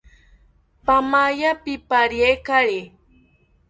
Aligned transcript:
Paamaya 0.85 1.51
pipariekari 1.63 2.79